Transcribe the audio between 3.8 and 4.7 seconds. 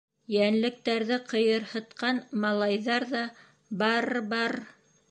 барр, барр!